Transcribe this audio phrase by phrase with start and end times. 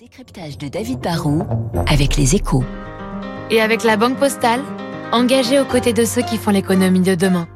[0.00, 1.42] décryptage de David Barrault
[1.88, 2.62] avec les échos.
[3.50, 4.60] Et avec la Banque Postale,
[5.10, 7.48] engagée aux côtés de ceux qui font l'économie de demain.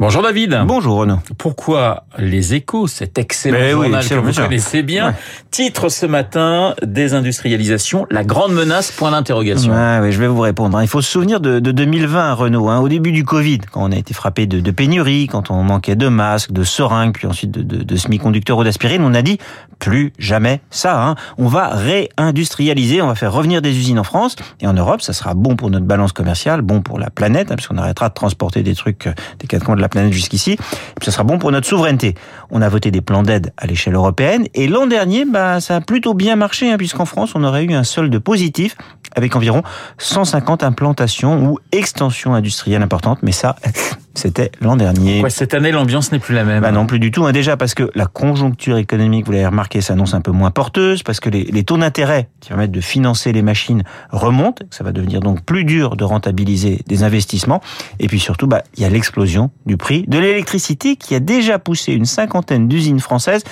[0.00, 0.58] Bonjour David.
[0.66, 1.18] Bonjour Renaud.
[1.38, 5.14] Pourquoi les échos, cet excellent Mais oui, journal excellent, que vous bien connaissez bien, Ouais.
[5.52, 9.72] titre ce matin désindustrialisation, la grande menace point d'interrogation.
[9.72, 10.76] Ouais, ouais, je vais vous répondre.
[10.76, 10.82] hein.
[10.82, 13.92] Il faut se souvenir de, de 2020, Renaud, hein, au début du Covid, quand on
[13.92, 17.52] a été frappé de, de pénurie, quand on manquait de masques, de seringues, puis ensuite
[17.52, 19.38] de, de, de semi-conducteurs ou d'aspirine, on a dit
[19.78, 21.04] plus jamais ça.
[21.06, 21.14] Hein.
[21.38, 25.02] On va réindustrialiser, on va faire revenir des usines en France et en Europe.
[25.02, 28.14] Ça sera bon pour notre balance commerciale, bon pour la planète, hein, puisqu'on arrêtera de
[28.14, 30.56] transporter des trucs euh, des quatre coins de la planète jusqu'ici.
[31.02, 32.14] Ça sera bon pour notre souveraineté.
[32.50, 35.80] On a voté des plans d'aide à l'échelle européenne et l'an dernier, bah, ça a
[35.80, 38.76] plutôt bien marché, hein, puisqu'en France, on aurait eu un solde positif
[39.14, 39.62] avec environ
[39.98, 43.18] 150 implantations ou extensions industrielles importantes.
[43.22, 43.56] Mais ça,
[44.14, 45.20] c'était l'an dernier.
[45.20, 46.60] Quoi, cette année, l'ambiance n'est plus la même.
[46.62, 47.26] Bah non, plus du tout.
[47.26, 47.32] hein.
[47.32, 51.20] Déjà parce que la conjoncture économique, vous l'avez remarqué, s'annonce un peu moins porteuse, parce
[51.20, 54.64] que les, les taux d'intérêt qui permettent de financer les machines remontent.
[54.70, 57.60] Ça va devenir donc plus dur de rentabiliser des investissements.
[57.98, 61.58] Et puis surtout, bah, il y a l'explosion du prix de l'électricité qui a déjà
[61.58, 63.42] poussé une cinquantaine d'usines françaises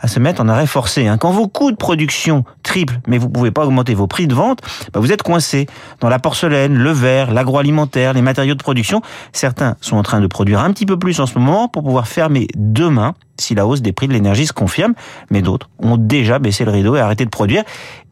[0.00, 1.06] à se mettre en arrêt forcé.
[1.06, 1.18] hein.
[1.18, 4.60] Quand vos coûts de production triplent, mais vous pouvez pas augmenter vos prix de vente,
[4.92, 5.66] bah, vous êtes coincé
[6.00, 9.02] dans la porcelaine, le verre, l'agroalimentaire, les matériaux de production.
[9.32, 12.06] Certains sont en train de produire un petit peu plus en ce moment pour pouvoir
[12.06, 14.94] fermer demain si la hausse des prix de l'énergie se confirme,
[15.30, 17.64] mais d'autres ont déjà baissé le rideau et arrêté de produire.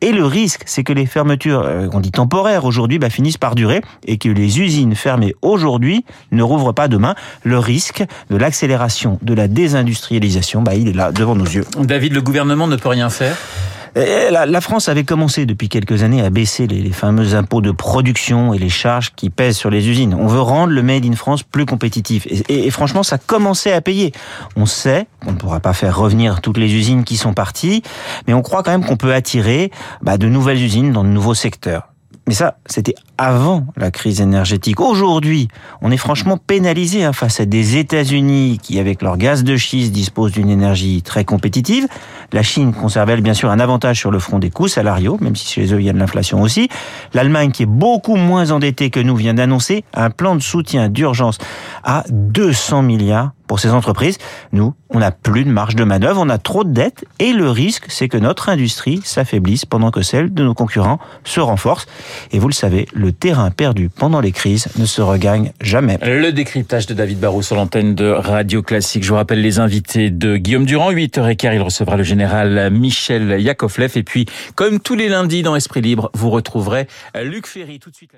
[0.02, 3.54] Et le risque, c'est que les fermetures, euh, on dit temporaires aujourd'hui, bah, finissent par
[3.54, 7.14] durer et que les usines fermées aujourd'hui ne rouvrent pas demain.
[7.42, 11.64] Le risque de l'accélération de la désindustrialisation, bah, il est là devant nos yeux.
[11.78, 13.36] David, le gouvernement ne peut rien faire?
[13.96, 18.52] Et La, France avait commencé depuis quelques années à baisser les, fameux impôts de production
[18.52, 20.14] et les charges qui pèsent sur les usines.
[20.18, 22.26] On veut rendre le Made in France plus compétitif.
[22.26, 24.12] Et, et- et franchement, ça commençait à payer.
[24.56, 27.82] On sait qu'on ne pourra pas faire revenir toutes les usines qui sont parties,
[28.26, 29.70] mais on croit quand même qu'on peut attirer
[30.02, 31.93] bah, de nouvelles usines dans de nouveaux secteurs.
[32.26, 34.80] Mais ça, c'était avant la crise énergétique.
[34.80, 35.48] Aujourd'hui,
[35.82, 39.92] on est franchement pénalisé hein, face à des États-Unis qui, avec leur gaz de schiste,
[39.92, 41.86] disposent d'une énergie très compétitive.
[42.32, 45.36] La Chine conserve, elle, bien sûr, un avantage sur le front des coûts salariaux, même
[45.36, 46.70] si chez eux, il y a de l'inflation aussi.
[47.12, 51.36] L'Allemagne, qui est beaucoup moins endettée que nous, vient d'annoncer un plan de soutien d'urgence
[51.82, 54.18] à 200 milliards pour ces entreprises.
[54.52, 57.50] Nous, on n'a plus de marge de manœuvre, on a trop de dettes et le
[57.50, 61.86] risque, c'est que notre industrie s'affaiblisse pendant que celle de nos concurrents se renforce.
[62.32, 65.98] Et vous le savez, le terrain perdu pendant les crises ne se regagne jamais.
[66.02, 69.04] Le décryptage de David Barrault sur l'antenne de Radio Classique.
[69.04, 70.92] Je vous rappelle les invités de Guillaume Durand.
[70.92, 73.92] 8h15, il recevra le général Michel Yakovlev.
[73.96, 76.86] Et puis, comme tous les lundis dans Esprit Libre, vous retrouverez
[77.22, 78.12] Luc Ferry tout de suite.